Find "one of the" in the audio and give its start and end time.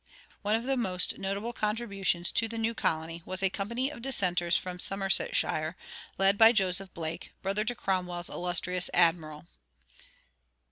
0.41-0.77